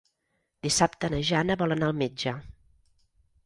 Dissabte 0.67 1.11
na 1.15 1.21
Jana 1.31 1.59
vol 1.65 1.77
anar 1.77 1.93
al 1.93 1.95
metge. 2.03 2.37